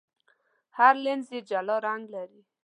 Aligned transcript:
هر 0.77 0.93
لینز 1.03 1.27
یې 1.35 1.41
جلا 1.49 1.75
رنګ 1.85 2.03
لري. 2.15 2.41